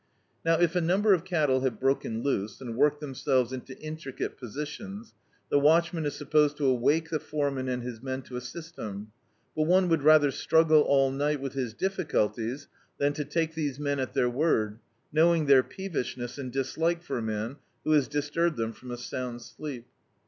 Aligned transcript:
Now 0.43 0.55
if 0.59 0.75
a 0.75 0.81
number 0.81 1.13
of 1.13 1.23
cattle 1.25 1.59
have 1.59 1.79
broken 1.79 2.23
loose, 2.23 2.59
and 2.59 2.75
worked 2.75 3.01
themselves 3.01 3.53
into 3.53 3.77
intricate 3.79 4.35
positions, 4.35 5.13
the 5.51 5.59
watchman 5.59 6.07
is 6.07 6.15
supposed 6.15 6.57
to 6.57 6.65
awake 6.65 7.11
the 7.11 7.19
foreman 7.19 7.69
and 7.69 7.83
his 7.83 8.01
men 8.01 8.23
to 8.23 8.35
assist 8.35 8.79
him, 8.79 9.11
but 9.55 9.67
one 9.67 9.89
would 9.89 10.01
rather 10.01 10.31
struggle 10.31 10.81
all 10.81 11.11
night 11.11 11.39
with 11.39 11.53
his 11.53 11.75
difficulties 11.75 12.67
than 12.97 13.13
to 13.13 13.23
take 13.23 13.53
these 13.53 13.79
men 13.79 13.99
at 13.99 14.15
their 14.15 14.27
word, 14.27 14.79
knowing 15.13 15.45
their 15.45 15.61
peevishness 15.61 16.39
and 16.39 16.51
dislike 16.51 17.03
for 17.03 17.19
a 17.19 17.21
man 17.21 17.57
who 17.83 17.91
has 17.91 18.07
disturbed 18.07 18.57
them 18.57 18.73
from 18.73 18.89
a 18.89 18.97
sound 18.97 19.43
sleep. 19.43 19.85